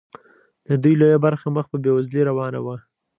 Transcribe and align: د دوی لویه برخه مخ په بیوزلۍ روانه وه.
د 0.67 0.69
دوی 0.83 0.93
لویه 1.01 1.19
برخه 1.25 1.47
مخ 1.55 1.65
په 1.71 1.77
بیوزلۍ 1.83 2.21
روانه 2.29 2.59
وه. 2.65 2.75